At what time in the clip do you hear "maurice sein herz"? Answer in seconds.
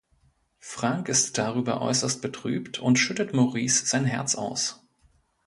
3.35-4.33